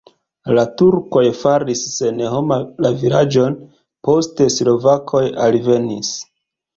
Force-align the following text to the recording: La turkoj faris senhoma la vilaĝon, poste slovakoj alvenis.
La 0.59 0.61
turkoj 0.79 1.21
faris 1.41 1.83
senhoma 1.97 2.57
la 2.85 2.91
vilaĝon, 3.01 3.57
poste 4.09 4.49
slovakoj 4.55 5.23
alvenis. 5.49 6.11